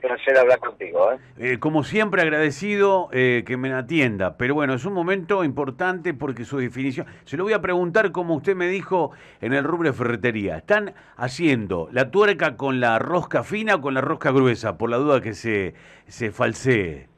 placer 0.00 0.36
hablar 0.36 0.58
contigo. 0.58 1.12
¿eh? 1.12 1.18
Eh, 1.38 1.58
como 1.58 1.84
siempre 1.84 2.22
agradecido 2.22 3.08
eh, 3.12 3.44
que 3.46 3.56
me 3.56 3.72
atienda, 3.72 4.36
pero 4.36 4.54
bueno, 4.54 4.74
es 4.74 4.84
un 4.84 4.92
momento 4.92 5.44
importante 5.44 6.14
porque 6.14 6.44
su 6.44 6.58
definición, 6.58 7.06
se 7.24 7.36
lo 7.36 7.44
voy 7.44 7.52
a 7.52 7.60
preguntar 7.60 8.10
como 8.12 8.34
usted 8.34 8.56
me 8.56 8.66
dijo 8.66 9.12
en 9.40 9.52
el 9.52 9.64
rubro 9.64 9.90
de 9.90 9.96
ferretería, 9.96 10.56
¿están 10.56 10.94
haciendo 11.16 11.88
la 11.92 12.10
tuerca 12.10 12.56
con 12.56 12.80
la 12.80 12.98
rosca 12.98 13.42
fina 13.44 13.76
o 13.76 13.80
con 13.80 13.94
la 13.94 14.00
rosca 14.00 14.32
gruesa? 14.32 14.76
Por 14.76 14.90
la 14.90 14.96
duda 14.96 15.20
que 15.20 15.34
se, 15.34 15.74
se 16.06 16.32
falsee. 16.32 17.08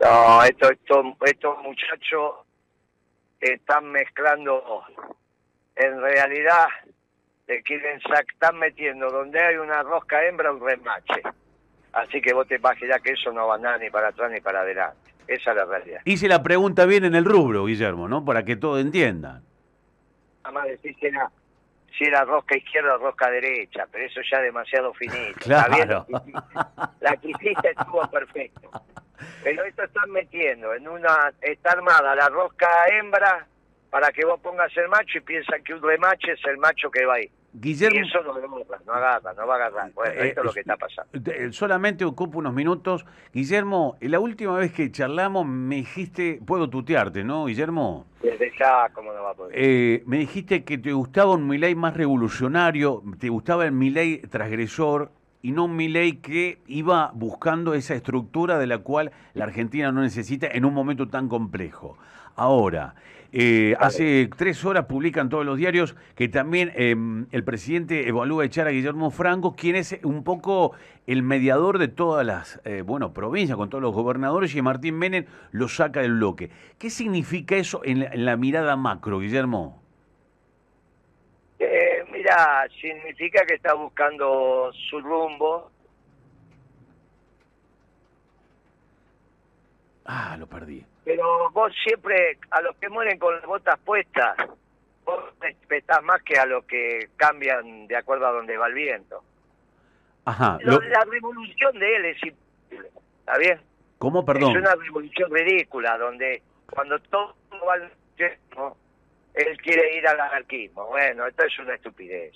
No, 0.00 0.44
estos 0.44 0.70
esto, 0.70 1.16
estos 1.24 1.58
muchachos 1.62 2.34
están 3.40 3.90
mezclando, 3.90 4.84
en 5.76 6.00
realidad 6.00 6.66
le 7.48 7.62
quieren 7.62 7.98
están 7.98 8.58
metiendo 8.58 9.10
donde 9.10 9.40
hay 9.40 9.56
una 9.56 9.82
rosca 9.82 10.24
hembra 10.24 10.52
un 10.52 10.60
remache. 10.60 11.22
Así 11.94 12.20
que 12.20 12.34
vos 12.34 12.46
te 12.46 12.56
imaginas 12.56 13.00
que 13.00 13.12
eso 13.12 13.32
no 13.32 13.48
va 13.48 13.58
nada 13.58 13.78
ni 13.78 13.90
para 13.90 14.08
atrás 14.08 14.30
ni 14.30 14.40
para 14.40 14.60
adelante. 14.60 15.10
Esa 15.26 15.50
es 15.50 15.56
la 15.56 15.64
realidad. 15.64 16.00
Hice 16.04 16.28
la 16.28 16.42
pregunta 16.42 16.84
bien 16.84 17.04
en 17.04 17.14
el 17.14 17.24
rubro, 17.24 17.64
Guillermo, 17.64 18.06
¿no? 18.06 18.24
Para 18.24 18.44
que 18.44 18.56
todo 18.56 18.78
entiendan. 18.78 19.42
Nada 20.44 20.52
más 20.52 20.68
decir 20.68 20.94
si 21.00 21.06
era, 21.06 21.30
si 21.96 22.04
era 22.04 22.24
rosca 22.24 22.56
izquierda 22.56 22.96
o 22.96 22.98
rosca 22.98 23.30
derecha, 23.30 23.86
pero 23.90 24.04
eso 24.04 24.20
ya 24.30 24.40
demasiado 24.40 24.92
finito. 24.94 25.38
Claro. 25.40 26.06
La 27.00 27.16
que 27.16 27.30
hiciste 27.30 27.70
estuvo 27.70 28.06
perfecto. 28.10 28.70
Pero 29.42 29.64
esto 29.64 29.84
están 29.84 30.10
metiendo 30.10 30.74
en 30.74 30.86
una, 30.86 31.32
está 31.40 31.72
armada 31.72 32.14
la 32.14 32.28
rosca 32.28 32.68
hembra 32.92 33.46
para 33.90 34.10
que 34.12 34.24
vos 34.24 34.38
pongas 34.40 34.74
el 34.76 34.88
macho 34.88 35.18
y 35.18 35.20
piensan 35.20 35.62
que 35.64 35.74
un 35.74 35.82
remache 35.82 36.32
es 36.32 36.40
el 36.46 36.58
macho 36.58 36.90
que 36.90 37.04
va 37.06 37.14
ahí. 37.14 37.30
Guillermo, 37.50 37.98
y 37.98 38.02
eso 38.06 38.22
no 38.22 38.32
agarra, 38.32 38.78
no 38.86 38.92
agarra, 38.92 39.32
no 39.32 39.46
va 39.46 39.54
a 39.54 39.56
agarrar. 39.56 39.92
Bueno, 39.92 40.12
Eh, 40.12 40.28
esto 40.28 40.40
es 40.42 40.46
lo 40.46 40.52
que 40.52 40.60
está 40.60 40.76
pasando. 40.76 41.10
eh, 41.32 41.48
solamente 41.50 42.04
ocupo 42.04 42.38
unos 42.38 42.52
minutos. 42.52 43.06
Guillermo, 43.32 43.96
la 44.00 44.20
última 44.20 44.56
vez 44.58 44.72
que 44.72 44.92
charlamos 44.92 45.46
me 45.46 45.76
dijiste, 45.76 46.40
puedo 46.46 46.68
tutearte, 46.68 47.24
¿no, 47.24 47.46
Guillermo? 47.46 48.06
Desde 48.22 48.52
ya, 48.58 48.90
¿cómo 48.92 49.12
no 49.14 49.22
va 49.22 49.30
a 49.30 49.34
poder? 49.34 49.54
Eh, 49.58 50.02
me 50.06 50.18
dijiste 50.18 50.62
que 50.62 50.76
te 50.76 50.92
gustaba 50.92 51.32
un 51.34 51.48
Milei 51.48 51.74
más 51.74 51.96
revolucionario, 51.96 53.02
te 53.18 53.30
gustaba 53.30 53.64
el 53.64 53.72
Milei 53.72 54.18
transgresor 54.22 55.10
y 55.42 55.52
no 55.52 55.64
un 55.64 55.76
Milei 55.76 56.16
que 56.16 56.58
iba 56.66 57.10
buscando 57.14 57.74
esa 57.74 57.94
estructura 57.94 58.58
de 58.58 58.66
la 58.66 58.78
cual 58.78 59.12
la 59.34 59.44
Argentina 59.44 59.92
no 59.92 60.00
necesita 60.00 60.48
en 60.48 60.64
un 60.64 60.74
momento 60.74 61.08
tan 61.08 61.28
complejo. 61.28 61.96
Ahora, 62.34 62.94
eh, 63.30 63.74
hace 63.78 64.30
tres 64.36 64.64
horas 64.64 64.86
publican 64.86 65.28
todos 65.28 65.44
los 65.44 65.58
diarios 65.58 65.96
que 66.14 66.28
también 66.28 66.72
eh, 66.74 66.96
el 67.30 67.44
presidente 67.44 68.08
evalúa 68.08 68.44
echar 68.44 68.66
a 68.66 68.70
Guillermo 68.70 69.10
Franco, 69.10 69.54
quien 69.54 69.76
es 69.76 69.98
un 70.02 70.24
poco 70.24 70.72
el 71.06 71.22
mediador 71.22 71.78
de 71.78 71.88
todas 71.88 72.24
las 72.24 72.60
eh, 72.64 72.82
bueno, 72.82 73.12
provincias, 73.12 73.56
con 73.56 73.68
todos 73.68 73.82
los 73.82 73.94
gobernadores, 73.94 74.54
y 74.54 74.62
Martín 74.62 74.96
Menem 74.96 75.26
lo 75.50 75.68
saca 75.68 76.00
del 76.00 76.14
bloque. 76.14 76.50
¿Qué 76.78 76.90
significa 76.90 77.56
eso 77.56 77.82
en 77.84 78.00
la, 78.00 78.06
en 78.06 78.24
la 78.24 78.36
mirada 78.36 78.76
macro, 78.76 79.18
Guillermo? 79.18 79.82
Significa 82.80 83.44
que 83.46 83.54
está 83.54 83.74
buscando 83.74 84.70
su 84.90 85.00
rumbo. 85.00 85.70
Ah, 90.04 90.36
lo 90.38 90.46
perdí. 90.46 90.84
Pero 91.04 91.50
vos 91.50 91.72
siempre, 91.84 92.38
a 92.50 92.60
los 92.62 92.76
que 92.76 92.88
mueren 92.88 93.18
con 93.18 93.34
las 93.34 93.44
botas 93.44 93.78
puestas, 93.80 94.36
vos 95.04 95.22
respetás 95.40 96.02
más 96.02 96.22
que 96.22 96.38
a 96.38 96.46
los 96.46 96.64
que 96.64 97.10
cambian 97.16 97.86
de 97.86 97.96
acuerdo 97.96 98.26
a 98.26 98.32
donde 98.32 98.56
va 98.56 98.68
el 98.68 98.74
viento. 98.74 99.22
Ajá. 100.24 100.58
Lo- 100.62 100.80
La 100.80 101.04
revolución 101.04 101.78
de 101.78 101.96
él 101.96 102.04
es 102.06 102.22
imposible, 102.22 102.90
¿está 103.20 103.38
bien? 103.38 103.60
¿Cómo, 103.98 104.24
perdón? 104.24 104.52
Es 104.52 104.56
una 104.62 104.74
revolución 104.74 105.30
ridícula, 105.32 105.98
donde 105.98 106.42
cuando 106.70 106.98
todo 107.00 107.34
va 107.66 107.74
al 107.74 107.92
él 109.38 109.56
quiere 109.58 109.96
ir 109.96 110.06
al 110.06 110.20
anarquismo. 110.20 110.86
Bueno, 110.86 111.26
esto 111.26 111.44
es 111.44 111.58
una 111.58 111.74
estupidez. 111.74 112.32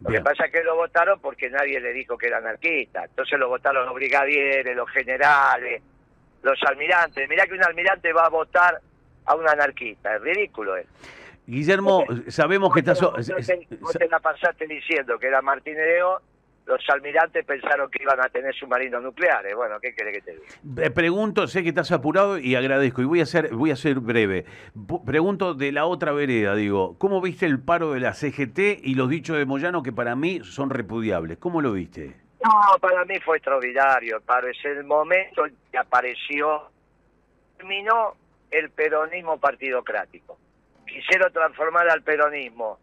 Lo 0.00 0.10
Bien. 0.10 0.22
que 0.22 0.30
pasa 0.30 0.46
es 0.46 0.52
que 0.52 0.62
lo 0.62 0.76
votaron 0.76 1.20
porque 1.20 1.48
nadie 1.50 1.80
le 1.80 1.92
dijo 1.92 2.16
que 2.18 2.26
era 2.26 2.38
anarquista. 2.38 3.04
Entonces 3.04 3.38
lo 3.38 3.48
votaron 3.48 3.86
los 3.86 3.94
brigadieres, 3.94 4.76
los 4.76 4.90
generales, 4.90 5.82
los 6.42 6.62
almirantes. 6.64 7.28
Mirá 7.28 7.46
que 7.46 7.54
un 7.54 7.64
almirante 7.64 8.12
va 8.12 8.26
a 8.26 8.30
votar 8.30 8.80
a 9.24 9.34
un 9.34 9.48
anarquista. 9.48 10.16
Es 10.16 10.22
ridículo 10.22 10.76
él. 10.76 10.86
Guillermo, 11.46 12.04
sabemos 12.28 12.72
que 12.72 12.80
estás... 12.80 13.00
Vos 13.00 13.26
te, 13.26 13.76
vos 13.76 13.92
te 13.92 14.08
la 14.08 14.18
pasaste 14.18 14.66
diciendo 14.66 15.18
que 15.18 15.28
era 15.28 15.40
Martín 15.42 15.76
León. 15.76 16.20
Los 16.66 16.80
almirantes 16.88 17.44
pensaron 17.44 17.88
que 17.90 18.02
iban 18.02 18.20
a 18.20 18.28
tener 18.28 18.52
submarinos 18.54 19.00
nucleares. 19.00 19.54
Bueno, 19.54 19.78
¿qué 19.80 19.94
querés 19.94 20.16
que 20.16 20.22
te 20.22 20.32
diga? 20.32 20.84
Eh, 20.84 20.90
Pregunto, 20.90 21.46
sé 21.46 21.62
que 21.62 21.68
estás 21.68 21.92
apurado 21.92 22.38
y 22.38 22.56
agradezco, 22.56 23.02
y 23.02 23.04
voy 23.04 23.20
a 23.20 23.26
ser, 23.26 23.54
voy 23.54 23.70
a 23.70 23.76
ser 23.76 24.00
breve. 24.00 24.44
Pregunto 25.06 25.54
de 25.54 25.70
la 25.70 25.86
otra 25.86 26.10
vereda, 26.12 26.56
digo, 26.56 26.98
¿cómo 26.98 27.20
viste 27.20 27.46
el 27.46 27.60
paro 27.60 27.92
de 27.92 28.00
la 28.00 28.14
CGT 28.14 28.82
y 28.82 28.96
los 28.96 29.08
dichos 29.08 29.38
de 29.38 29.46
Moyano 29.46 29.84
que 29.84 29.92
para 29.92 30.16
mí 30.16 30.40
son 30.42 30.70
repudiables? 30.70 31.38
¿Cómo 31.38 31.62
lo 31.62 31.72
viste? 31.72 32.16
No, 32.42 32.78
para 32.80 33.04
mí 33.04 33.18
fue 33.20 33.38
extraordinario, 33.38 34.20
Paro. 34.20 34.48
Es 34.48 34.64
el 34.64 34.84
momento 34.84 35.46
en 35.46 35.56
que 35.70 35.78
apareció, 35.78 36.70
terminó 37.56 38.14
el 38.50 38.70
peronismo 38.70 39.38
partidocrático. 39.38 40.38
Quisieron 40.86 41.32
transformar 41.32 41.88
al 41.88 42.02
peronismo, 42.02 42.78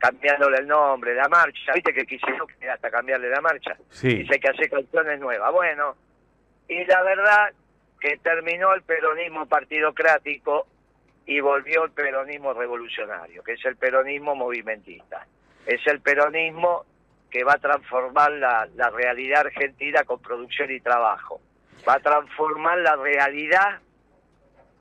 cambiándole 0.00 0.58
el 0.58 0.66
nombre, 0.66 1.14
la 1.14 1.28
marcha. 1.28 1.72
¿Viste 1.74 1.92
que 1.92 2.06
quisieron 2.06 2.48
hasta 2.72 2.90
cambiarle 2.90 3.28
la 3.28 3.40
marcha? 3.40 3.76
Sí. 3.90 4.22
Dice 4.22 4.40
que 4.40 4.48
hace 4.48 4.68
canciones 4.68 5.20
nuevas. 5.20 5.52
Bueno, 5.52 5.94
y 6.66 6.84
la 6.86 7.02
verdad 7.02 7.52
que 8.00 8.16
terminó 8.16 8.72
el 8.72 8.82
peronismo 8.82 9.46
partidocrático 9.46 10.66
y 11.26 11.40
volvió 11.40 11.84
el 11.84 11.90
peronismo 11.90 12.54
revolucionario, 12.54 13.42
que 13.42 13.52
es 13.52 13.64
el 13.66 13.76
peronismo 13.76 14.34
movimentista. 14.34 15.26
Es 15.66 15.86
el 15.86 16.00
peronismo 16.00 16.86
que 17.30 17.44
va 17.44 17.52
a 17.52 17.58
transformar 17.58 18.32
la, 18.32 18.66
la 18.74 18.88
realidad 18.88 19.40
argentina 19.40 20.02
con 20.04 20.20
producción 20.20 20.70
y 20.70 20.80
trabajo. 20.80 21.42
Va 21.86 21.94
a 21.94 22.00
transformar 22.00 22.78
la 22.78 22.96
realidad 22.96 23.80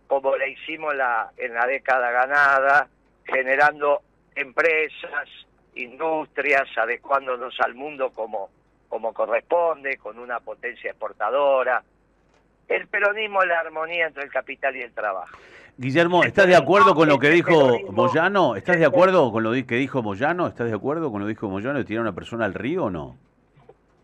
como 0.08 0.36
la 0.38 0.48
hicimos 0.48 0.96
la, 0.96 1.30
en 1.38 1.54
la 1.54 1.68
década 1.68 2.10
ganada, 2.10 2.88
generando 3.26 4.02
empresas, 4.40 5.30
industrias, 5.76 6.68
adecuándonos 6.78 7.60
al 7.60 7.76
mundo 7.76 8.12
como, 8.12 8.50
como 8.88 9.14
corresponde, 9.14 9.98
con 9.98 10.20
una 10.20 10.40
potencia 10.40 10.92
exportadora. 10.92 11.84
El 12.68 12.88
peronismo 12.88 13.42
es 13.42 13.50
la 13.50 13.60
armonía 13.60 14.08
entre 14.08 14.24
el 14.24 14.32
capital 14.32 14.76
y 14.76 14.82
el 14.82 14.94
trabajo. 14.94 15.38
Guillermo, 15.78 16.24
¿estás 16.24 16.48
de 16.48 16.56
acuerdo 16.56 16.94
con 16.94 17.08
lo 17.08 17.18
que 17.18 17.30
dijo 17.30 17.80
Moyano? 17.92 18.56
¿Estás 18.56 18.78
de 18.80 18.86
acuerdo 18.86 19.32
con 19.32 19.44
lo 19.44 19.52
que 19.66 19.76
dijo 19.76 20.04
Moyano? 20.04 20.48
¿Estás 20.48 20.70
de 20.70 20.76
acuerdo 20.76 21.12
con 21.12 21.22
lo 21.22 21.26
que 21.26 21.34
dijo 21.34 21.50
Moyano 21.50 21.80
de 21.80 21.86
tirar 21.86 22.00
a 22.00 22.10
una 22.10 22.16
persona 22.16 22.46
al 22.46 22.54
río 22.54 22.86
o 22.86 22.90
no? 22.90 23.18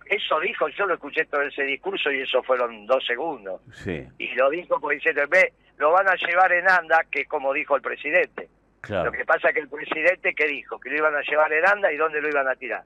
Eso 0.05 0.39
dijo, 0.39 0.67
yo 0.69 0.85
lo 0.85 0.93
escuché 0.93 1.25
todo 1.25 1.41
ese 1.41 1.63
discurso 1.63 2.11
y 2.11 2.21
eso 2.21 2.41
fueron 2.43 2.85
dos 2.85 3.05
segundos. 3.05 3.59
Sí, 3.73 4.07
Y 4.19 4.35
lo 4.35 4.49
dijo 4.51 4.79
porque 4.79 4.95
diciendo, 4.97 5.23
ve, 5.29 5.51
lo 5.77 5.91
van 5.91 6.07
a 6.07 6.15
llevar 6.15 6.53
en 6.53 6.69
anda, 6.69 7.03
que 7.11 7.21
es 7.21 7.27
como 7.27 7.51
dijo 7.53 7.75
el 7.75 7.81
presidente. 7.81 8.47
Claro. 8.85 9.05
Lo 9.05 9.11
que 9.11 9.25
pasa 9.25 9.49
es 9.49 9.53
que 9.55 9.59
el 9.61 9.69
presidente, 9.69 10.33
¿qué 10.35 10.45
dijo? 10.47 10.79
Que 10.79 10.89
lo 10.89 10.97
iban 10.97 11.15
a 11.15 11.21
llevar 11.21 11.51
en 11.53 11.65
anda 11.67 11.91
y 11.91 11.97
dónde 11.97 12.21
lo 12.21 12.29
iban 12.29 12.47
a 12.47 12.55
tirar. 12.55 12.83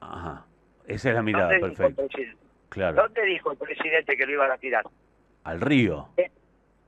Ajá. 0.00 0.44
Esa 0.86 1.08
es 1.10 1.14
la 1.14 1.22
mirada, 1.22 1.44
¿Dónde 1.52 1.68
dijo 1.70 1.86
el 1.86 1.94
perfecto. 1.94 2.38
Claro. 2.68 3.02
¿Dónde 3.02 3.22
dijo 3.24 3.52
el 3.52 3.58
presidente 3.58 4.16
que 4.16 4.26
lo 4.26 4.32
iban 4.32 4.50
a 4.50 4.58
tirar? 4.58 4.84
Al 5.44 5.60
río. 5.60 6.08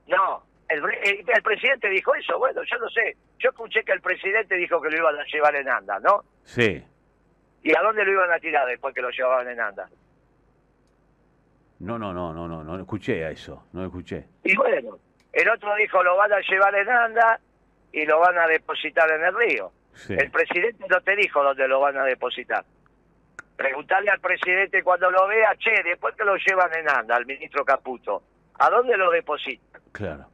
No, 0.09 0.43
el, 0.69 0.83
pre- 0.83 1.01
el- 1.11 1.25
el 1.29 1.43
presidente 1.43 1.89
dijo 1.91 2.15
eso, 2.15 2.39
bueno, 2.39 2.63
yo 2.65 2.79
no 2.79 2.89
sé. 2.91 3.17
Yo 3.39 3.51
escuché 3.51 3.85
que 3.85 3.93
el 3.93 4.01
presidente 4.01 4.55
dijo 4.57 4.81
que 4.81 4.91
lo 4.91 4.97
iban 4.99 5.17
a 5.19 5.25
llevar 5.25 5.55
en 5.57 5.69
anda, 5.69 5.99
¿no? 6.01 6.25
Sí. 6.45 6.83
¿Y 7.63 7.77
a 7.77 7.81
dónde 7.83 8.05
lo 8.05 8.13
iban 8.13 8.33
a 8.33 8.39
tirar 8.39 8.67
después 8.67 8.95
que 8.95 9.03
lo 9.03 9.11
llevaban 9.11 9.49
en 9.49 9.61
anda? 9.61 9.89
No, 11.81 11.99
no, 11.99 12.13
no, 12.13 12.33
no, 12.33 12.49
no, 12.49 12.65
no 12.65 12.79
escuché 12.81 13.25
a 13.25 13.31
eso, 13.31 13.67
no 13.73 13.85
escuché. 13.85 14.25
Y 14.45 14.57
bueno, 14.57 14.99
el 15.33 15.49
otro 15.51 15.75
dijo 15.77 16.03
lo 16.03 16.17
van 16.17 16.33
a 16.33 16.41
llevar 16.41 16.75
en 16.75 16.89
anda 16.89 17.39
y 17.97 18.05
lo 18.05 18.21
van 18.21 18.37
a 18.39 18.47
depositar 18.47 19.11
en 19.11 19.25
el 19.25 19.35
río. 19.35 19.73
Sí. 19.95 20.13
El 20.13 20.31
presidente 20.31 20.85
no 20.89 21.01
te 21.01 21.17
dijo 21.17 21.43
dónde 21.43 21.67
lo 21.67 21.81
van 21.81 21.97
a 21.97 22.05
depositar. 22.05 22.65
Preguntarle 23.57 24.11
al 24.11 24.21
presidente 24.21 24.83
cuando 24.83 25.11
lo 25.11 25.27
vea, 25.27 25.55
che, 25.59 25.83
después 25.83 26.15
que 26.15 26.25
lo 26.25 26.37
llevan 26.37 26.71
en 26.75 26.91
anda, 26.91 27.17
al 27.17 27.25
ministro 27.25 27.65
Caputo, 27.65 28.23
¿a 28.59 28.69
dónde 28.69 28.99
lo 28.99 29.11
depositan? 29.11 29.81
Claro. 29.93 30.27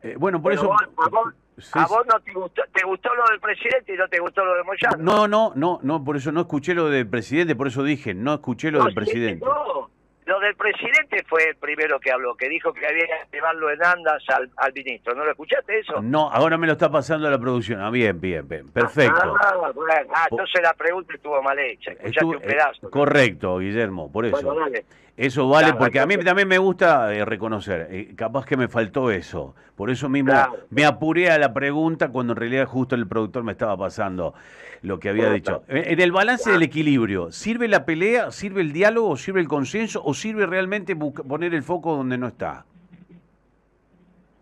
Eh, 0.00 0.14
bueno, 0.16 0.40
por 0.40 0.52
Pero 0.52 0.62
eso... 0.62 0.68
vos- 0.70 1.04
a 1.04 1.08
vos, 1.08 1.34
Sí, 1.58 1.70
a 1.74 1.86
sí. 1.86 1.92
vos 1.94 2.06
no 2.06 2.18
te 2.20 2.32
gustó, 2.32 2.62
te 2.72 2.82
gustó 2.84 3.14
lo 3.14 3.24
del 3.28 3.38
presidente 3.38 3.92
y 3.92 3.96
no 3.96 4.08
te 4.08 4.18
gustó 4.20 4.42
lo 4.44 4.54
de 4.54 4.62
Moyano. 4.62 4.96
No, 4.98 5.28
no, 5.28 5.52
no, 5.54 5.80
no, 5.82 6.02
por 6.02 6.16
eso 6.16 6.32
no 6.32 6.40
escuché 6.40 6.72
lo 6.72 6.88
del 6.88 7.06
presidente, 7.06 7.54
por 7.54 7.66
eso 7.66 7.82
dije, 7.82 8.14
no 8.14 8.34
escuché 8.34 8.70
lo 8.70 8.78
No, 8.78 8.84
del 8.86 8.92
sí, 8.94 8.96
presidente. 8.96 9.44
No, 9.44 9.90
lo 10.32 10.40
del 10.40 10.54
presidente 10.56 11.22
fue 11.28 11.44
el 11.50 11.56
primero 11.56 12.00
que 12.00 12.10
habló, 12.10 12.34
que 12.34 12.48
dijo 12.48 12.72
que 12.72 12.86
había 12.86 13.04
que 13.06 13.36
llevarlo 13.36 13.70
en 13.70 13.84
andas 13.84 14.22
al, 14.28 14.50
al 14.56 14.72
ministro. 14.72 15.14
¿No 15.14 15.24
lo 15.24 15.30
escuchaste 15.32 15.80
eso? 15.80 16.00
No, 16.00 16.30
ahora 16.30 16.56
me 16.56 16.66
lo 16.66 16.72
está 16.72 16.90
pasando 16.90 17.28
la 17.30 17.38
producción. 17.38 17.80
Ah, 17.82 17.90
bien, 17.90 18.18
bien, 18.20 18.48
bien. 18.48 18.70
Perfecto. 18.72 19.20
Ah, 19.22 19.70
bueno. 19.74 19.90
ah, 20.14 20.26
entonces 20.30 20.62
la 20.62 20.72
pregunta 20.74 21.12
estuvo 21.14 21.42
mal 21.42 21.58
hecha. 21.58 21.90
Escuchaste 21.92 22.18
Estuvo- 22.20 22.32
un 22.32 22.40
pedazo. 22.40 22.86
eh, 22.86 22.90
correcto, 22.90 23.58
Guillermo, 23.58 24.10
por 24.10 24.24
eso. 24.26 24.36
Bueno, 24.42 24.60
dale. 24.60 24.84
Eso 25.16 25.46
vale 25.48 25.66
Claro, 25.66 25.78
porque 25.78 26.00
a 26.00 26.06
mí 26.06 26.16
también 26.18 26.48
me 26.48 26.56
gusta 26.56 27.12
eh, 27.14 27.24
reconocer, 27.24 27.86
eh, 27.90 28.14
capaz 28.16 28.46
que 28.46 28.56
me 28.56 28.66
faltó 28.68 29.10
eso. 29.10 29.54
Por 29.76 29.90
eso 29.90 30.08
mismo 30.08 30.32
Claro. 30.32 30.58
me 30.70 30.86
apuré 30.86 31.30
a 31.30 31.38
la 31.38 31.52
pregunta 31.52 32.08
cuando 32.08 32.32
en 32.32 32.38
realidad 32.38 32.66
justo 32.66 32.94
el 32.94 33.06
productor 33.06 33.44
me 33.44 33.52
estaba 33.52 33.76
pasando 33.76 34.34
lo 34.80 34.98
que 34.98 35.10
había 35.10 35.30
dicho. 35.30 35.64
En 35.68 36.00
el 36.00 36.12
balance 36.12 36.50
del 36.50 36.62
equilibrio, 36.62 37.30
¿sirve 37.30 37.68
la 37.68 37.84
pelea, 37.84 38.30
sirve 38.32 38.62
el 38.62 38.72
diálogo, 38.72 39.16
sirve 39.16 39.40
el 39.40 39.48
consenso 39.48 40.02
o 40.02 40.14
sirve 40.14 40.46
realmente 40.46 40.96
poner 40.96 41.54
el 41.54 41.62
foco 41.62 41.94
donde 41.94 42.16
no 42.16 42.28
está? 42.28 42.64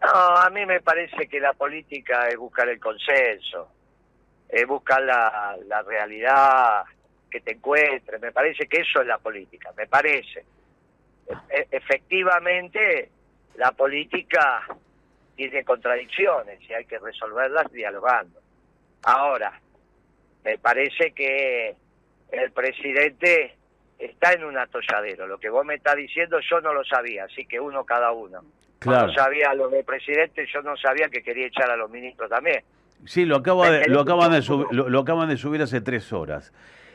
No, 0.03 0.09
a 0.09 0.49
mí 0.51 0.65
me 0.65 0.81
parece 0.81 1.27
que 1.27 1.41
la 1.41 1.53
política 1.53 2.29
es 2.29 2.37
buscar 2.39 2.69
el 2.69 2.81
consenso, 2.81 3.69
es 4.49 4.67
buscar 4.67 5.03
la, 5.03 5.57
la 5.69 5.83
realidad 5.83 6.85
que 7.29 7.41
te 7.41 7.53
encuentres. 7.53 8.21
Me 8.21 8.33
parece 8.33 8.67
que 8.67 8.79
eso 8.79 9.03
es 9.03 9.07
la 9.07 9.19
política, 9.19 9.71
me 9.77 9.87
parece. 9.87 10.45
E- 11.49 11.69
efectivamente, 11.71 13.11
la 13.57 13.73
política 13.73 14.63
tiene 15.37 15.65
contradicciones 15.65 16.61
y 16.69 16.73
hay 16.73 16.85
que 16.85 16.99
resolverlas 16.99 17.71
dialogando. 17.73 18.41
Ahora, 19.05 19.59
me 20.45 20.59
parece 20.59 21.13
que 21.13 21.75
el 22.33 22.53
presidente 22.53 23.57
está 23.99 24.33
en 24.33 24.45
un 24.45 24.57
atolladero. 24.59 25.27
Lo 25.27 25.39
que 25.39 25.51
vos 25.51 25.65
me 25.65 25.75
estás 25.75 25.97
diciendo 25.97 26.39
yo 26.49 26.61
no 26.61 26.73
lo 26.73 26.85
sabía, 26.85 27.25
así 27.25 27.47
que 27.47 27.59
uno 27.61 27.85
cada 27.85 28.13
uno. 28.13 28.41
Claro. 28.79 29.09
No 29.09 29.15
sabía 29.15 29.53
lo 29.55 29.69
del 29.69 29.85
presidente, 29.85 30.47
yo 30.53 30.63
no 30.63 30.77
sabía 30.77 31.09
que 31.09 31.23
quería 31.23 31.47
echar 31.47 31.71
a 31.71 31.77
los 31.77 31.91
ministros 31.91 32.31
también. 32.31 32.63
Sí, 33.07 33.25
lo, 33.25 33.37
acaba 33.37 33.71
de- 33.71 33.87
lo, 33.89 34.01
acaban 34.01 34.33
de 34.33 34.43
subir, 34.43 34.67
lo, 34.71 34.89
lo 34.89 35.01
acaban 35.01 35.29
de 35.29 35.37
subir 35.37 35.61
hace 35.63 35.81
tres 35.81 36.13
horas. 36.13 36.53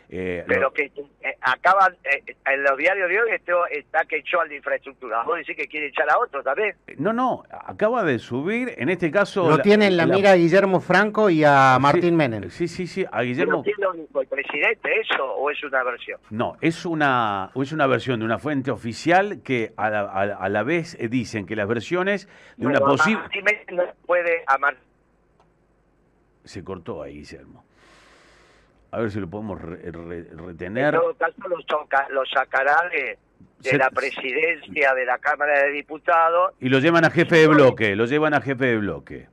Eh, 0.09 0.43
Pero 0.47 0.61
lo- 0.61 0.71
que 0.73 0.83
eh, 1.21 1.35
acaban, 1.41 1.95
eh, 2.03 2.35
en 2.45 2.63
los 2.63 2.77
diarios 2.77 3.09
de 3.09 3.19
hoy 3.19 3.29
esto 3.31 3.65
está 3.67 4.05
que 4.05 4.17
echó 4.17 4.39
al 4.39 4.49
de 4.49 4.57
infraestructura. 4.57 5.23
¿Vos 5.23 5.37
decís 5.37 5.55
que 5.55 5.67
quiere 5.67 5.87
echar 5.87 6.07
a 6.09 6.19
otro 6.19 6.43
también? 6.43 6.75
no, 6.97 7.11
no, 7.11 7.43
acaba 7.49 8.03
de 8.03 8.19
subir, 8.19 8.73
en 8.77 8.89
este 8.89 9.09
caso... 9.09 9.49
Lo 9.49 9.59
tiene 9.59 9.87
en 9.87 9.97
la 9.97 10.05
mira 10.05 10.31
a 10.31 10.35
Guillermo 10.35 10.79
Franco 10.79 11.29
y 11.29 11.43
a 11.43 11.77
Martín 11.81 12.03
Sí, 12.03 12.11
Menem. 12.11 12.49
Sí, 12.49 12.67
sí, 12.67 12.85
sí, 12.87 13.03
a 13.05 13.09
¿Pero 13.11 13.23
Guillermo... 13.23 13.63
quién 13.63 13.75
lo 13.79 13.93
dijo, 13.93 14.21
el 14.21 14.27
presidente 14.27 14.99
eso 14.99 15.25
o 15.25 15.49
es 15.49 15.63
una 15.63 15.83
versión? 15.83 16.19
No, 16.29 16.55
es 16.61 16.85
una, 16.85 17.49
es 17.55 17.71
una 17.71 17.87
versión 17.87 18.19
de 18.19 18.25
una 18.25 18.37
fuente 18.37 18.69
oficial 18.71 19.41
que 19.43 19.73
a 19.75 19.89
la, 19.89 20.01
a 20.01 20.25
la- 20.27 20.35
a 20.35 20.49
la 20.49 20.63
vez 20.63 20.95
eh, 20.99 21.07
dicen 21.09 21.45
que 21.47 21.55
las 21.55 21.67
versiones 21.67 22.27
de 22.57 22.67
una 22.67 22.75
Pero 22.75 22.85
a 22.85 22.89
posible... 22.89 23.21
Martín 23.21 23.43
Menem 23.43 23.65
no 23.75 23.83
puede 24.05 24.43
a 24.45 24.57
Mar- 24.59 24.77
Se 26.43 26.63
cortó 26.63 27.01
ahí, 27.01 27.15
Guillermo. 27.15 27.65
A 28.95 28.99
ver 29.01 29.11
si 29.11 29.19
lo 29.19 29.27
podemos 29.29 29.61
re- 29.61 29.75
re- 29.91 30.17
En 30.31 30.37
retener. 30.47 30.93
todo 30.97 31.13
caso 31.15 31.35
lo, 31.49 31.57
lo 32.13 32.25
sacará 32.27 32.87
de, 32.89 33.17
de 33.59 33.69
Se- 33.71 33.77
la 33.77 33.89
presidencia 33.89 34.93
de 34.93 35.05
la 35.05 35.17
Cámara 35.17 35.63
de 35.63 35.71
Diputados 35.71 36.53
Y 36.61 36.69
lo 36.69 36.79
llevan 36.79 37.03
a 37.03 37.09
jefe 37.09 37.35
de 37.35 37.47
bloque, 37.47 37.95
lo 37.95 38.05
llevan 38.05 38.33
a 38.33 38.39
jefe 38.41 38.65
de 38.65 38.77
bloque. 38.77 39.27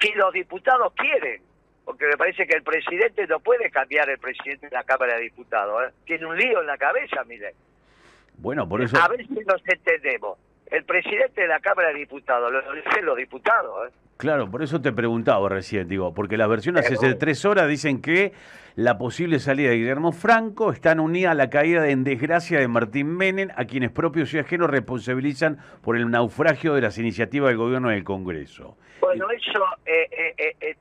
que 0.00 0.14
los 0.14 0.32
diputados 0.34 0.92
quieren. 0.94 1.40
Porque 1.86 2.06
me 2.06 2.18
parece 2.18 2.46
que 2.46 2.54
el 2.54 2.62
presidente 2.62 3.26
no 3.26 3.40
puede 3.40 3.70
cambiar 3.70 4.10
el 4.10 4.18
presidente 4.18 4.68
de 4.68 4.74
la 4.76 4.84
Cámara 4.84 5.14
de 5.16 5.22
Diputados. 5.22 5.84
¿eh? 5.88 5.92
Tiene 6.04 6.26
un 6.26 6.36
lío 6.36 6.60
en 6.60 6.66
la 6.66 6.76
cabeza, 6.76 7.24
mire. 7.24 7.54
Bueno, 8.36 8.68
por 8.68 8.82
eso... 8.82 8.98
A 9.00 9.08
ver 9.08 9.26
si 9.26 9.32
nos 9.46 9.62
entendemos. 9.66 10.36
El 10.70 10.84
presidente 10.84 11.42
de 11.42 11.48
la 11.48 11.60
Cámara 11.60 11.88
de 11.88 11.94
Diputados 11.94 12.52
lo 12.52 12.60
dicen 12.74 13.04
los 13.04 13.16
diputados. 13.16 13.88
¿eh? 13.88 13.92
Claro, 14.16 14.50
por 14.50 14.62
eso 14.62 14.80
te 14.80 14.92
preguntaba 14.92 15.48
recién, 15.48 15.88
digo, 15.88 16.12
porque 16.12 16.36
las 16.36 16.48
versiones 16.48 16.84
Eh, 16.84 16.94
hace 16.94 17.06
bueno. 17.06 17.18
tres 17.18 17.44
horas 17.44 17.68
dicen 17.68 18.02
que 18.02 18.32
la 18.74 18.98
posible 18.98 19.38
salida 19.38 19.70
de 19.70 19.76
Guillermo 19.76 20.12
Franco 20.12 20.72
están 20.72 21.00
unida 21.00 21.30
a 21.30 21.34
la 21.34 21.50
caída 21.50 21.88
en 21.88 22.04
desgracia 22.04 22.58
de 22.60 22.68
Martín 22.68 23.16
Menem, 23.16 23.48
a 23.56 23.64
quienes 23.64 23.90
propios 23.90 24.32
y 24.34 24.38
ajenos 24.38 24.70
responsabilizan 24.70 25.58
por 25.82 25.96
el 25.96 26.10
naufragio 26.10 26.74
de 26.74 26.82
las 26.82 26.98
iniciativas 26.98 27.48
del 27.48 27.56
gobierno 27.58 27.88
del 27.90 28.04
Congreso. 28.04 28.76
Bueno, 29.00 29.26
eso, 29.30 29.64
eh, 29.86 30.08
eh, 30.36 30.54
eh, 30.60 30.76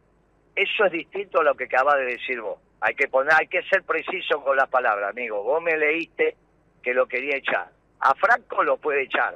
eso 0.56 0.86
es 0.86 0.92
distinto 0.92 1.40
a 1.40 1.44
lo 1.44 1.56
que 1.56 1.64
acabas 1.66 1.96
de 1.98 2.06
decir 2.06 2.42
vos. 2.42 2.60
Hay 2.82 2.94
que 2.94 3.08
poner, 3.08 3.34
hay 3.34 3.48
que 3.48 3.64
ser 3.64 3.84
preciso 3.84 4.44
con 4.44 4.58
las 4.58 4.68
palabras, 4.70 5.10
amigo. 5.12 5.42
Vos 5.44 5.62
me 5.64 5.78
leíste 5.78 6.36
que 6.84 6.94
lo 6.94 7.08
quería 7.08 7.38
echar. 7.38 7.70
A 8.00 8.14
Franco 8.16 8.64
lo 8.64 8.78
puede 8.78 9.04
echar, 9.04 9.36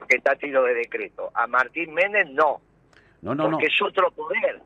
porque 0.00 0.16
está 0.16 0.34
tiro 0.34 0.64
de 0.64 0.74
decreto. 0.74 1.30
A 1.34 1.46
Martín 1.46 1.94
Menem 1.94 2.34
no, 2.34 2.60
No, 3.22 3.34
no, 3.36 3.44
no. 3.44 3.50
porque 3.52 3.66
es 3.66 3.80
otro 3.82 4.10
poder. 4.10 4.60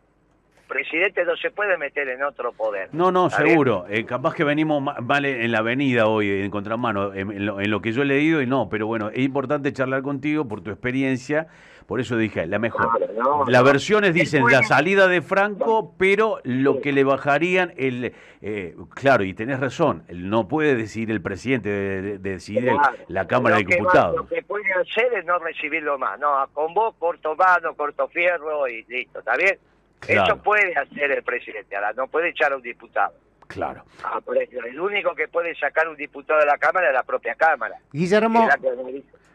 Presidente 0.66 1.22
no 1.26 1.36
se 1.36 1.50
puede 1.50 1.76
meter 1.76 2.08
en 2.08 2.22
otro 2.22 2.52
poder. 2.52 2.88
No, 2.92 3.12
no, 3.12 3.28
seguro. 3.28 3.84
Eh, 3.90 4.06
capaz 4.06 4.34
que 4.34 4.44
venimos 4.44 4.80
ma- 4.82 4.96
mal 5.02 5.26
en 5.26 5.52
la 5.52 5.58
avenida 5.58 6.06
hoy, 6.06 6.30
en 6.42 6.50
contramano, 6.50 7.12
en, 7.12 7.30
en 7.32 7.44
lo, 7.44 7.60
en 7.60 7.70
lo 7.70 7.82
que 7.82 7.92
yo 7.92 8.00
he 8.00 8.06
leído 8.06 8.40
y 8.40 8.46
no, 8.46 8.70
pero 8.70 8.86
bueno, 8.86 9.10
es 9.10 9.18
importante 9.18 9.74
charlar 9.74 10.00
contigo 10.00 10.48
por 10.48 10.62
tu 10.62 10.70
experiencia, 10.70 11.48
por 11.86 12.00
eso 12.00 12.16
dije, 12.16 12.46
la 12.46 12.58
mejor. 12.58 12.88
Claro, 12.96 13.12
no, 13.16 13.44
Las 13.46 13.62
no. 13.62 13.66
versiones 13.66 14.14
dicen 14.14 14.44
la 14.50 14.62
salida 14.62 15.06
de 15.08 15.20
Franco, 15.22 15.94
pero 15.98 16.40
lo 16.44 16.80
que 16.80 16.92
le 16.92 17.04
bajarían, 17.04 17.72
el 17.76 18.12
eh, 18.40 18.74
claro, 18.94 19.24
y 19.24 19.34
tenés 19.34 19.60
razón, 19.60 20.04
no 20.08 20.48
puede 20.48 20.74
decidir 20.76 21.10
el 21.10 21.20
presidente, 21.22 21.68
de, 21.68 22.02
de- 22.02 22.18
de 22.18 22.30
decidir 22.30 22.68
el- 22.68 22.76
la 23.08 23.26
Cámara 23.26 23.56
de 23.56 23.64
Diputados. 23.64 24.16
lo 24.16 24.26
que 24.28 24.42
puede 24.42 24.72
hacer 24.72 25.12
es 25.14 25.24
no 25.24 25.38
recibirlo 25.38 25.98
más. 25.98 26.18
No, 26.18 26.46
con 26.52 26.72
vos 26.74 26.94
corto 26.98 27.34
mano, 27.36 27.74
corto 27.74 28.08
fierro 28.08 28.66
y 28.68 28.82
listo, 28.84 29.18
¿está 29.20 29.36
bien? 29.36 29.58
Claro. 30.00 30.34
Eso 30.34 30.42
puede 30.42 30.74
hacer 30.76 31.10
el 31.12 31.22
presidente, 31.22 31.74
ahora 31.76 31.92
no 31.94 32.06
puede 32.08 32.28
echar 32.30 32.52
a 32.52 32.56
un 32.56 32.62
diputado. 32.62 33.14
Claro. 33.46 33.84
Ah, 34.02 34.20
El 34.66 34.80
único 34.80 35.14
que 35.14 35.28
puede 35.28 35.54
sacar 35.54 35.86
un 35.88 35.96
diputado 35.96 36.40
de 36.40 36.46
la 36.46 36.56
Cámara 36.58 36.88
es 36.88 36.94
la 36.94 37.02
propia 37.02 37.34
Cámara. 37.34 37.76
Guillermo, 37.92 38.48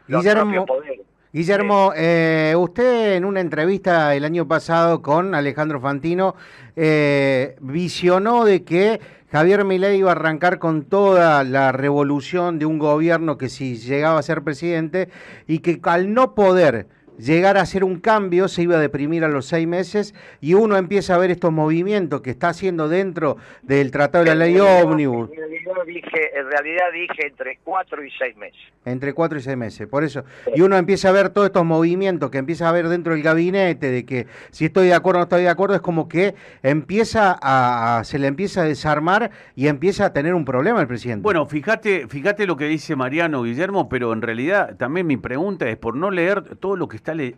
Guillermo-. 0.07 0.65
Guillermo, 1.31 1.93
eh, 1.95 2.55
usted 2.57 3.13
en 3.13 3.23
una 3.23 3.39
entrevista 3.39 4.15
el 4.15 4.25
año 4.25 4.47
pasado 4.47 5.03
con 5.03 5.35
Alejandro 5.35 5.79
Fantino 5.79 6.33
eh, 6.75 7.55
visionó 7.61 8.45
de 8.45 8.63
que 8.63 8.99
Javier 9.31 9.63
Milei 9.63 9.99
iba 9.99 10.09
a 10.09 10.13
arrancar 10.13 10.57
con 10.57 10.85
toda 10.85 11.43
la 11.43 11.71
revolución 11.71 12.57
de 12.57 12.65
un 12.65 12.79
gobierno 12.79 13.37
que 13.37 13.47
si 13.47 13.77
llegaba 13.77 14.17
a 14.17 14.23
ser 14.23 14.41
presidente 14.41 15.09
y 15.45 15.59
que 15.59 15.79
al 15.83 16.15
no 16.15 16.33
poder 16.33 16.87
llegar 17.19 17.57
a 17.57 17.61
hacer 17.61 17.83
un 17.83 17.99
cambio 17.99 18.47
se 18.47 18.63
iba 18.63 18.77
a 18.77 18.79
deprimir 18.79 19.23
a 19.23 19.27
los 19.27 19.45
seis 19.45 19.67
meses 19.67 20.15
y 20.41 20.53
uno 20.55 20.77
empieza 20.77 21.15
a 21.15 21.17
ver 21.17 21.31
estos 21.31 21.51
movimientos 21.51 22.21
que 22.21 22.29
está 22.31 22.49
haciendo 22.49 22.87
dentro 22.89 23.37
del 23.61 23.91
Tratado 23.91 24.23
de 24.23 24.29
la 24.31 24.35
Ley 24.35 24.55
En 24.55 24.61
realidad- 24.63 24.83
Ómnibus 24.85 25.29
En 25.31 25.37
realidad 25.37 25.83
dije, 25.85 26.37
en 26.39 26.45
realidad 26.49 26.85
dije 26.93 27.27
entre 27.27 27.59
cuatro 27.63 28.03
y 28.03 28.09
seis 28.17 28.35
meses. 28.37 28.59
Entre 28.85 29.13
cuatro 29.13 29.37
y 29.37 29.41
seis 29.41 29.57
meses, 29.57 29.87
por 29.87 30.03
eso. 30.03 30.23
Y 30.55 30.61
uno 30.61 30.77
empieza 30.77 31.09
a 31.09 31.11
ver 31.11 31.29
todos 31.29 31.47
estos 31.47 31.65
movimientos 31.65 32.31
que 32.31 32.37
empieza 32.39 32.67
a 32.67 32.71
ver 32.71 32.87
dentro 32.89 33.13
del 33.13 33.21
gabinete, 33.21 33.91
de 33.91 34.05
que 34.05 34.25
si 34.51 34.65
estoy 34.65 34.87
de 34.87 34.93
acuerdo 34.93 35.17
o 35.17 35.21
no 35.21 35.23
estoy 35.23 35.43
de 35.43 35.49
acuerdo, 35.49 35.75
es 35.75 35.81
como 35.81 36.07
que 36.07 36.33
empieza 36.63 37.37
a, 37.41 37.99
a- 37.99 38.03
se 38.03 38.17
le 38.19 38.27
empieza 38.27 38.61
a 38.61 38.63
desarmar 38.65 39.31
y 39.55 39.67
empieza 39.67 40.05
a 40.05 40.13
tener 40.13 40.33
un 40.33 40.45
problema 40.45 40.81
el 40.81 40.87
presidente. 40.87 41.21
Bueno, 41.23 41.45
fíjate, 41.45 42.07
fíjate 42.07 42.45
lo 42.47 42.55
que 42.57 42.65
dice 42.65 42.95
Mariano 42.95 43.43
Guillermo, 43.43 43.89
pero 43.89 44.13
en 44.13 44.21
realidad 44.21 44.75
también 44.77 45.07
mi 45.07 45.17
pregunta 45.17 45.67
es 45.69 45.77
por 45.77 45.95
no 45.95 46.09
leer 46.11 46.55
todo 46.57 46.75
lo 46.75 46.87
que 46.87 46.95
está 46.97 47.08
le- 47.13 47.35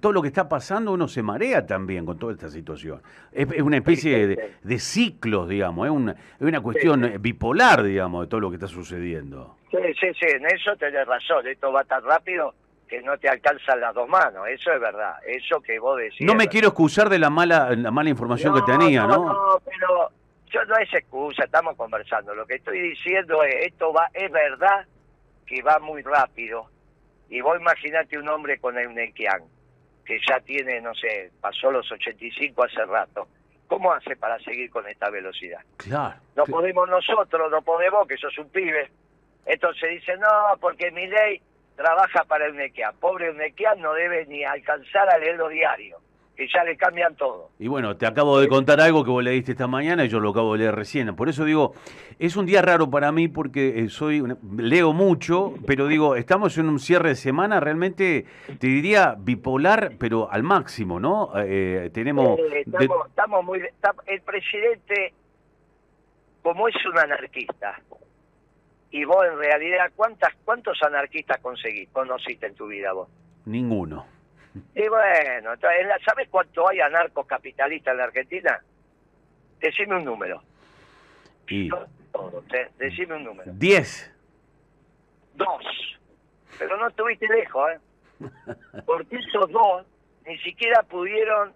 todo 0.00 0.12
lo 0.12 0.22
que 0.22 0.28
está 0.28 0.48
pasando, 0.48 0.92
uno 0.92 1.08
se 1.08 1.22
marea 1.22 1.66
también 1.66 2.04
con 2.06 2.18
toda 2.18 2.32
esta 2.32 2.48
situación. 2.48 3.02
Es, 3.32 3.48
es 3.52 3.62
una 3.62 3.76
especie 3.78 4.26
de, 4.26 4.54
de 4.62 4.78
ciclos, 4.78 5.48
digamos, 5.48 5.86
es 5.86 5.92
una, 5.92 6.12
es 6.12 6.40
una 6.40 6.60
cuestión 6.60 7.12
bipolar, 7.20 7.82
digamos, 7.82 8.22
de 8.22 8.28
todo 8.28 8.40
lo 8.40 8.50
que 8.50 8.56
está 8.56 8.66
sucediendo. 8.68 9.56
Sí, 9.70 9.78
sí, 10.00 10.08
sí, 10.18 10.26
en 10.28 10.46
eso 10.46 10.76
tenés 10.76 11.06
razón. 11.06 11.46
Esto 11.46 11.72
va 11.72 11.84
tan 11.84 12.02
rápido 12.02 12.54
que 12.88 13.00
no 13.02 13.16
te 13.18 13.28
alcanzan 13.28 13.80
las 13.80 13.94
dos 13.94 14.08
manos. 14.08 14.48
Eso 14.48 14.72
es 14.72 14.80
verdad. 14.80 15.14
Eso 15.26 15.60
que 15.60 15.78
vos 15.78 15.96
decís. 15.98 16.26
No 16.26 16.34
me 16.34 16.48
quiero 16.48 16.68
excusar 16.68 17.08
de 17.08 17.18
la 17.20 17.30
mala, 17.30 17.70
la 17.76 17.90
mala 17.92 18.10
información 18.10 18.52
que 18.54 18.62
tenía, 18.62 19.06
¿no? 19.06 19.26
No, 19.26 19.60
pero 19.64 20.10
yo 20.52 20.64
no 20.64 20.76
es 20.76 20.92
excusa, 20.92 21.44
estamos 21.44 21.76
conversando. 21.76 22.34
Lo 22.34 22.44
que 22.46 22.54
estoy 22.56 22.80
diciendo 22.80 23.44
es, 23.44 23.66
esto 23.68 23.92
va, 23.92 24.08
es 24.12 24.32
verdad 24.32 24.84
que 25.46 25.62
va 25.62 25.78
muy 25.78 26.02
rápido. 26.02 26.66
Y 27.30 27.40
vos 27.40 27.58
imaginate 27.58 28.18
un 28.18 28.28
hombre 28.28 28.58
con 28.58 28.76
el 28.76 28.92
Nequian, 28.94 29.42
que 30.04 30.18
ya 30.28 30.40
tiene, 30.40 30.80
no 30.80 30.94
sé, 30.94 31.30
pasó 31.40 31.70
los 31.70 31.90
85 31.90 32.64
hace 32.64 32.84
rato. 32.84 33.28
¿Cómo 33.68 33.92
hace 33.92 34.16
para 34.16 34.36
seguir 34.40 34.68
con 34.68 34.86
esta 34.88 35.08
velocidad? 35.10 35.60
Claro. 35.76 36.16
No 36.34 36.44
que- 36.44 36.50
podemos 36.52 36.88
nosotros, 36.88 37.50
no 37.50 37.62
podemos, 37.62 38.06
que 38.08 38.16
sos 38.16 38.36
un 38.38 38.48
pibe. 38.50 38.90
Entonces 39.46 39.90
dice, 39.90 40.16
no, 40.16 40.28
porque 40.60 40.90
mi 40.90 41.06
ley 41.06 41.40
trabaja 41.76 42.24
para 42.24 42.46
el 42.46 42.56
Nequian. 42.56 42.96
Pobre 42.96 43.32
Nequian 43.32 43.80
no 43.80 43.92
debe 43.94 44.26
ni 44.26 44.44
alcanzar 44.44 45.08
a 45.08 45.18
leer 45.18 45.36
los 45.36 45.50
diarios, 45.50 46.02
que 46.40 46.48
ya 46.48 46.64
le 46.64 46.74
cambian 46.74 47.14
todo. 47.16 47.50
Y 47.58 47.68
bueno, 47.68 47.98
te 47.98 48.06
acabo 48.06 48.40
de 48.40 48.48
contar 48.48 48.80
algo 48.80 49.04
que 49.04 49.10
vos 49.10 49.22
leíste 49.22 49.52
esta 49.52 49.66
mañana 49.66 50.06
y 50.06 50.08
yo 50.08 50.20
lo 50.20 50.30
acabo 50.30 50.54
de 50.54 50.60
leer 50.60 50.74
recién. 50.74 51.14
Por 51.14 51.28
eso 51.28 51.44
digo, 51.44 51.74
es 52.18 52.34
un 52.34 52.46
día 52.46 52.62
raro 52.62 52.88
para 52.88 53.12
mí 53.12 53.28
porque 53.28 53.80
eh, 53.80 53.88
soy 53.90 54.22
leo 54.56 54.94
mucho, 54.94 55.52
pero 55.66 55.86
digo, 55.86 56.16
estamos 56.16 56.56
en 56.56 56.70
un 56.70 56.78
cierre 56.78 57.10
de 57.10 57.14
semana 57.16 57.60
realmente, 57.60 58.24
te 58.58 58.68
diría, 58.68 59.16
bipolar, 59.18 59.96
pero 59.98 60.32
al 60.32 60.42
máximo, 60.42 60.98
¿no? 60.98 61.30
Eh, 61.36 61.90
tenemos... 61.92 62.38
Eh, 62.38 62.62
estamos, 62.64 63.08
estamos 63.08 63.44
muy... 63.44 63.60
el 64.06 64.22
presidente, 64.22 65.12
como 66.40 66.68
es 66.68 66.76
un 66.86 66.98
anarquista, 66.98 67.78
y 68.90 69.04
vos 69.04 69.26
en 69.30 69.36
realidad, 69.36 69.92
¿cuántas, 69.94 70.34
¿cuántos 70.46 70.82
anarquistas 70.82 71.38
conseguís, 71.42 71.90
conociste 71.90 72.46
en 72.46 72.54
tu 72.54 72.66
vida 72.66 72.94
vos? 72.94 73.10
Ninguno. 73.44 74.19
Y 74.74 74.88
bueno, 74.88 75.52
¿sabes 76.04 76.28
cuánto 76.28 76.68
hay 76.68 76.80
anarcocapitalistas 76.80 77.92
en 77.92 77.98
la 77.98 78.04
Argentina? 78.04 78.60
Decime 79.60 79.96
un 79.96 80.04
número. 80.04 80.42
Y... 81.48 81.70
decime 82.78 83.14
un 83.16 83.24
número. 83.24 83.52
Diez. 83.54 84.12
Dos. 85.34 85.64
Pero 86.58 86.76
no 86.76 86.88
estuviste 86.88 87.26
lejos, 87.28 87.70
¿eh? 87.70 87.78
Porque 88.84 89.16
esos 89.16 89.50
dos 89.50 89.86
ni 90.26 90.38
siquiera 90.38 90.82
pudieron 90.82 91.52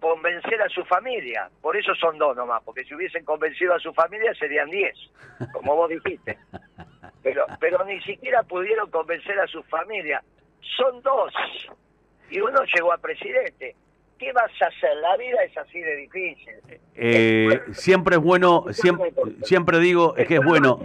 convencer 0.00 0.60
a 0.62 0.68
su 0.68 0.84
familia. 0.84 1.50
Por 1.60 1.76
eso 1.76 1.94
son 1.94 2.18
dos 2.18 2.36
nomás, 2.36 2.62
porque 2.64 2.84
si 2.84 2.94
hubiesen 2.94 3.24
convencido 3.24 3.74
a 3.74 3.78
su 3.78 3.92
familia 3.92 4.34
serían 4.34 4.70
diez, 4.70 4.96
como 5.52 5.76
vos 5.76 5.90
dijiste. 5.90 6.38
Pero, 7.22 7.44
pero 7.60 7.84
ni 7.84 8.00
siquiera 8.02 8.42
pudieron 8.42 8.90
convencer 8.90 9.38
a 9.40 9.46
su 9.46 9.62
familia. 9.64 10.22
Son 10.76 11.02
dos 11.02 11.32
y 12.30 12.40
uno 12.40 12.60
llegó 12.74 12.92
a 12.92 12.98
presidente. 12.98 13.74
¿Qué 14.18 14.32
vas 14.32 14.50
a 14.62 14.66
hacer? 14.66 14.96
La 14.96 15.16
vida 15.16 15.42
es 15.44 15.56
así 15.58 15.78
de 15.78 15.96
difícil. 15.96 16.54
Eh, 16.94 17.60
siempre 17.72 18.16
es 18.16 18.22
bueno, 18.22 18.64
siempre, 18.70 19.12
siempre 19.42 19.78
digo 19.78 20.16
es 20.16 20.26
que 20.26 20.36
es 20.36 20.44
bueno. 20.44 20.80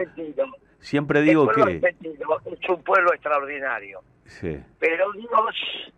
Siempre 0.80 1.22
digo 1.22 1.48
que 1.48 1.94
es 1.94 2.70
un 2.70 2.84
pueblo 2.84 3.14
extraordinario. 3.14 4.02
Sí. 4.26 4.60
Pero 4.80 5.12
Dios 5.14 5.92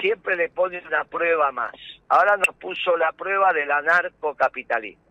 siempre 0.00 0.36
le 0.36 0.48
pone 0.50 0.82
una 0.86 1.04
prueba 1.04 1.52
más. 1.52 1.72
Ahora 2.08 2.36
nos 2.36 2.54
puso 2.56 2.96
la 2.96 3.12
prueba 3.12 3.52
del 3.52 3.70
anarcocapitalismo. 3.70 5.02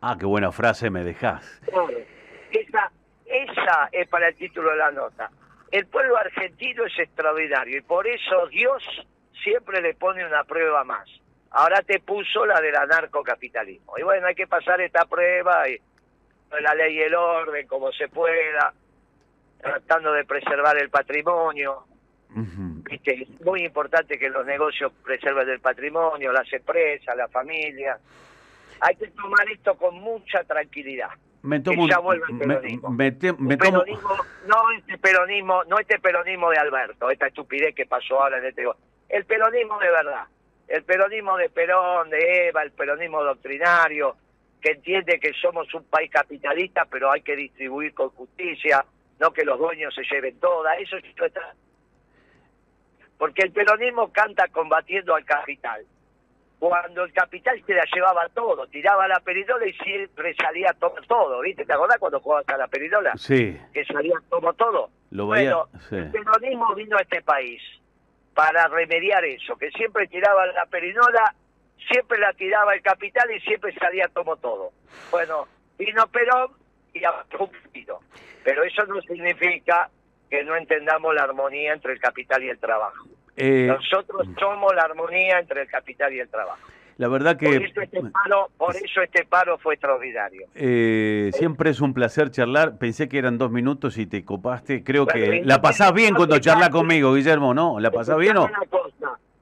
Ah, 0.00 0.16
qué 0.18 0.26
buena 0.26 0.52
frase 0.52 0.90
me 0.90 1.02
dejas. 1.02 1.60
Esa, 2.50 2.90
esa 3.26 3.88
es 3.90 4.08
para 4.08 4.28
el 4.28 4.36
título 4.36 4.70
de 4.70 4.76
la 4.76 4.90
nota. 4.92 5.30
El 5.74 5.86
pueblo 5.86 6.16
argentino 6.16 6.84
es 6.84 6.96
extraordinario 7.00 7.78
y 7.78 7.80
por 7.80 8.06
eso 8.06 8.46
Dios 8.46 8.80
siempre 9.42 9.82
le 9.82 9.94
pone 9.94 10.24
una 10.24 10.44
prueba 10.44 10.84
más. 10.84 11.04
Ahora 11.50 11.82
te 11.82 11.98
puso 11.98 12.46
la 12.46 12.60
del 12.60 12.76
anarcocapitalismo. 12.76 13.98
Y 13.98 14.04
bueno, 14.04 14.28
hay 14.28 14.36
que 14.36 14.46
pasar 14.46 14.80
esta 14.80 15.04
prueba 15.06 15.68
y 15.68 15.76
la 16.60 16.76
ley 16.76 16.94
y 16.94 17.00
el 17.00 17.16
orden 17.16 17.66
como 17.66 17.90
se 17.90 18.06
pueda, 18.06 18.72
tratando 19.60 20.12
de 20.12 20.24
preservar 20.24 20.78
el 20.78 20.90
patrimonio. 20.90 21.84
Es 23.02 23.40
muy 23.40 23.64
importante 23.64 24.16
que 24.16 24.30
los 24.30 24.46
negocios 24.46 24.92
preserven 25.02 25.48
el 25.48 25.58
patrimonio, 25.58 26.32
las 26.32 26.52
empresas, 26.52 27.16
la 27.16 27.26
familia. 27.26 27.98
Hay 28.78 28.94
que 28.94 29.08
tomar 29.08 29.50
esto 29.50 29.74
con 29.76 29.96
mucha 29.96 30.44
tranquilidad 30.44 31.10
me 31.44 31.60
tomo 31.60 31.86
ya 31.86 31.98
vuelve 31.98 32.24
el 32.30 32.38
peronismo. 32.38 32.88
no 34.46 34.70
este 34.78 34.96
peronismo, 34.96 35.62
no 35.64 35.78
este 35.78 35.98
peronismo 35.98 36.50
de 36.50 36.56
Alberto, 36.56 37.10
esta 37.10 37.26
estupidez 37.26 37.74
que 37.74 37.84
pasó 37.84 38.22
ahora 38.22 38.38
en 38.38 38.46
este 38.46 38.64
el 39.10 39.24
peronismo 39.26 39.78
de 39.78 39.90
verdad, 39.90 40.24
el 40.68 40.82
peronismo 40.84 41.36
de 41.36 41.50
Perón, 41.50 42.08
de 42.08 42.48
Eva, 42.48 42.62
el 42.62 42.72
peronismo 42.72 43.22
doctrinario, 43.22 44.16
que 44.60 44.72
entiende 44.72 45.20
que 45.20 45.34
somos 45.34 45.72
un 45.74 45.84
país 45.84 46.10
capitalista, 46.10 46.86
pero 46.90 47.12
hay 47.12 47.20
que 47.20 47.36
distribuir 47.36 47.92
con 47.92 48.08
justicia, 48.10 48.82
no 49.20 49.30
que 49.30 49.44
los 49.44 49.58
dueños 49.58 49.94
se 49.94 50.02
lleven 50.10 50.40
toda, 50.40 50.74
eso 50.76 50.96
está. 50.96 51.54
Porque 53.18 53.42
el 53.42 53.52
peronismo 53.52 54.10
canta 54.10 54.48
combatiendo 54.48 55.14
al 55.14 55.26
capital 55.26 55.84
cuando 56.68 57.04
el 57.04 57.12
capital 57.12 57.62
se 57.66 57.74
la 57.74 57.84
llevaba 57.94 58.26
todo, 58.32 58.66
tiraba 58.68 59.06
la 59.06 59.20
peridola 59.20 59.66
y 59.66 59.74
siempre 59.74 60.34
salía 60.34 60.74
todo, 60.80 60.94
todo 61.06 61.40
¿viste? 61.42 61.66
¿Te 61.66 61.74
acordás 61.74 61.98
cuando 61.98 62.20
jugabas 62.20 62.48
a 62.48 62.56
la 62.56 62.68
peridola? 62.68 63.12
Sí. 63.16 63.60
Que 63.74 63.84
salía 63.84 64.14
como 64.30 64.54
todo. 64.54 64.88
Lo 65.10 65.26
bueno, 65.26 65.68
el 65.90 66.10
peronismo 66.10 66.74
vino 66.74 66.96
a 66.96 67.02
este 67.02 67.20
país 67.20 67.60
para 68.32 68.66
remediar 68.68 69.22
eso, 69.26 69.56
que 69.56 69.70
siempre 69.72 70.06
tiraba 70.06 70.46
la 70.46 70.64
peridola, 70.64 71.34
siempre 71.92 72.18
la 72.18 72.32
tiraba 72.32 72.74
el 72.74 72.80
capital 72.80 73.30
y 73.30 73.40
siempre 73.40 73.74
salía 73.74 74.08
como 74.08 74.36
todo. 74.36 74.72
Bueno, 75.10 75.46
vino 75.76 76.06
Perón 76.06 76.50
y 76.94 77.04
ha 77.04 77.12
cumplido. 77.36 78.00
Pero 78.42 78.64
eso 78.64 78.86
no 78.86 79.02
significa 79.02 79.90
que 80.30 80.42
no 80.44 80.56
entendamos 80.56 81.14
la 81.14 81.24
armonía 81.24 81.74
entre 81.74 81.92
el 81.92 82.00
capital 82.00 82.42
y 82.42 82.48
el 82.48 82.58
trabajo. 82.58 83.06
Eh, 83.36 83.66
Nosotros 83.68 84.26
somos 84.38 84.74
la 84.74 84.82
armonía 84.82 85.38
entre 85.38 85.62
el 85.62 85.68
capital 85.68 86.12
y 86.12 86.20
el 86.20 86.28
trabajo. 86.28 86.58
La 86.96 87.08
verdad 87.08 87.36
que... 87.36 87.46
Por 87.46 87.62
eso 87.64 87.80
este 87.80 88.00
paro, 88.02 88.50
por 88.56 88.76
eso 88.76 89.02
este 89.02 89.24
paro 89.24 89.58
fue 89.58 89.74
extraordinario. 89.74 90.46
Eh, 90.54 91.30
siempre 91.34 91.70
es 91.70 91.80
un 91.80 91.92
placer 91.92 92.30
charlar. 92.30 92.78
Pensé 92.78 93.08
que 93.08 93.18
eran 93.18 93.36
dos 93.36 93.50
minutos 93.50 93.98
y 93.98 94.06
te 94.06 94.24
copaste. 94.24 94.84
Creo 94.84 95.06
que 95.06 95.42
la 95.44 95.60
pasás 95.60 95.92
bien 95.92 96.14
cuando 96.14 96.38
charlas 96.38 96.70
conmigo, 96.70 97.14
Guillermo, 97.14 97.52
¿no? 97.52 97.80
¿La 97.80 97.90
pasás 97.90 98.16
bien 98.18 98.36
o...? 98.36 98.48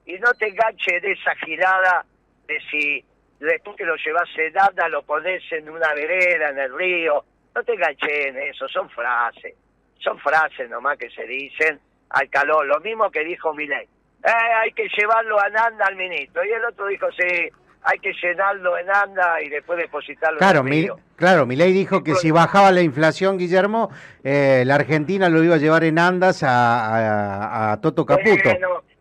y 0.04 0.18
no 0.18 0.32
te 0.34 0.48
enganches 0.48 1.00
de 1.00 1.12
esa 1.12 1.34
girada 1.36 2.04
de 2.46 2.60
si 2.70 3.04
después 3.38 3.76
que 3.76 3.84
lo 3.84 3.96
llevas 3.96 4.28
en 4.36 4.58
anda 4.58 4.88
lo 4.88 5.02
pones 5.02 5.42
en 5.52 5.68
una 5.68 5.94
vereda, 5.94 6.50
en 6.50 6.58
el 6.58 6.76
río. 6.76 7.24
No 7.54 7.62
te 7.62 7.74
enganches 7.74 8.26
en 8.26 8.38
eso, 8.38 8.66
son 8.68 8.88
frases. 8.90 9.54
Son 9.98 10.18
frases 10.18 10.68
nomás 10.68 10.98
que 10.98 11.10
se 11.10 11.26
dicen 11.26 11.78
al 12.12 12.28
calor, 12.28 12.66
lo 12.66 12.80
mismo 12.80 13.10
que 13.10 13.24
dijo 13.24 13.52
Milei. 13.54 13.88
Eh, 14.24 14.30
hay 14.30 14.72
que 14.72 14.88
llevarlo 14.96 15.40
a 15.40 15.48
Nanda 15.48 15.86
al 15.86 15.96
ministro. 15.96 16.44
Y 16.44 16.50
el 16.52 16.64
otro 16.64 16.86
dijo, 16.86 17.06
sí, 17.12 17.48
hay 17.82 17.98
que 17.98 18.12
llenarlo 18.22 18.78
en 18.78 18.88
Anda 18.88 19.42
y 19.42 19.48
después 19.48 19.78
depositarlo 19.78 20.38
claro, 20.38 20.60
en 20.60 20.72
el 20.72 20.92
Claro, 21.16 21.46
Milei 21.46 21.72
dijo 21.72 22.02
que 22.04 22.14
si 22.14 22.30
bajaba 22.30 22.70
la 22.70 22.82
inflación, 22.82 23.38
Guillermo, 23.38 23.90
eh, 24.22 24.62
la 24.66 24.76
Argentina 24.76 25.28
lo 25.28 25.42
iba 25.42 25.56
a 25.56 25.58
llevar 25.58 25.84
en 25.84 25.98
Andas 25.98 26.42
a, 26.46 27.78
Toto 27.82 28.06
Caputo. 28.06 28.50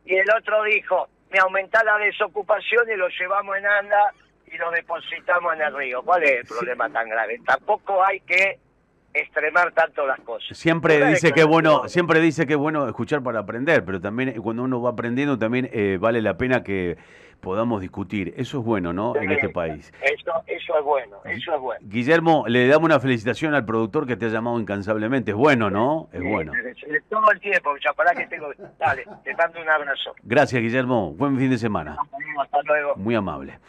y 0.05 0.15
el 0.15 0.27
otro 0.31 0.63
dijo, 0.63 1.07
me 1.31 1.39
aumenta 1.39 1.83
la 1.83 1.97
desocupación 1.97 2.89
y 2.91 2.97
lo 2.97 3.07
llevamos 3.09 3.57
en 3.57 3.65
Anda 3.65 4.13
y 4.51 4.57
lo 4.57 4.71
depositamos 4.71 5.53
en 5.55 5.61
el 5.61 5.75
río. 5.75 6.01
¿Cuál 6.03 6.23
es 6.23 6.39
el 6.39 6.45
problema 6.45 6.89
tan 6.89 7.09
grave? 7.09 7.39
Tampoco 7.45 8.03
hay 8.03 8.19
que 8.21 8.59
extremar 9.13 9.71
tanto 9.73 10.05
las 10.05 10.19
cosas. 10.21 10.57
Siempre 10.57 11.05
dice 11.05 11.31
que 11.31 11.43
bueno, 11.43 11.87
siempre 11.87 12.19
dice 12.19 12.45
que 12.47 12.53
es 12.53 12.59
bueno 12.59 12.87
escuchar 12.87 13.21
para 13.23 13.39
aprender, 13.39 13.83
pero 13.85 13.99
también 13.99 14.29
eh, 14.29 14.35
cuando 14.41 14.63
uno 14.63 14.81
va 14.81 14.91
aprendiendo 14.91 15.37
también 15.37 15.69
eh, 15.71 15.97
vale 15.99 16.21
la 16.21 16.37
pena 16.37 16.63
que 16.63 16.97
podamos 17.41 17.81
discutir. 17.81 18.33
Eso 18.37 18.59
es 18.59 18.65
bueno, 18.65 18.93
¿no? 18.93 19.15
en 19.15 19.31
este 19.31 19.49
país. 19.49 19.91
Eso, 20.01 20.31
eso 20.47 20.77
es 20.77 20.85
bueno, 20.85 21.17
eso 21.25 21.55
es 21.55 21.59
bueno. 21.59 21.85
Guillermo, 21.89 22.45
le 22.47 22.67
damos 22.67 22.85
una 22.85 22.99
felicitación 22.99 23.53
al 23.53 23.65
productor 23.65 24.07
que 24.07 24.15
te 24.15 24.27
ha 24.27 24.29
llamado 24.29 24.59
incansablemente. 24.59 25.31
Es 25.31 25.37
bueno, 25.37 25.69
¿no? 25.69 26.07
Es 26.13 26.23
bueno. 26.23 26.53
Todo 27.09 27.31
el 27.31 27.39
tiempo, 27.39 27.75
ya 27.83 27.91
para 27.93 28.13
que 28.13 28.27
tengo. 28.27 28.51
Dale, 28.79 29.05
te 29.23 29.35
mando 29.35 29.61
un 29.61 29.69
abrazo. 29.69 30.15
Gracias, 30.23 30.61
Guillermo. 30.61 31.13
Buen 31.13 31.37
fin 31.37 31.49
de 31.49 31.57
semana. 31.57 31.97
Hasta 32.39 32.61
luego. 32.63 32.95
Muy 32.95 33.15
amable. 33.15 33.59